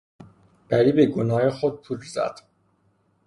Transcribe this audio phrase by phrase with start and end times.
[0.69, 2.39] پری به گونههای خود پودر زد.